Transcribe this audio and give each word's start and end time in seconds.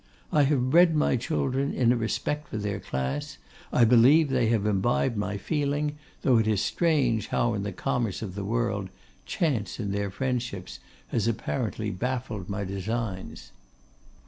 I 0.31 0.45
have 0.45 0.71
bred 0.71 0.95
my 0.95 1.15
children 1.15 1.71
in 1.75 1.91
a 1.91 1.95
respect 1.95 2.47
for 2.47 2.57
their 2.57 2.79
class. 2.79 3.37
I 3.71 3.85
believe 3.85 4.31
they 4.31 4.47
have 4.47 4.65
imbibed 4.65 5.15
my 5.15 5.37
feeling; 5.37 5.99
though 6.23 6.39
it 6.39 6.47
is 6.47 6.59
strange 6.59 7.27
how 7.27 7.53
in 7.53 7.61
the 7.61 7.71
commerce 7.71 8.23
of 8.23 8.33
the 8.33 8.43
world, 8.43 8.89
chance, 9.27 9.79
in 9.79 9.91
their 9.91 10.09
friendships, 10.09 10.79
has 11.09 11.27
apparently 11.27 11.91
baffled 11.91 12.49
my 12.49 12.63
designs. 12.63 13.51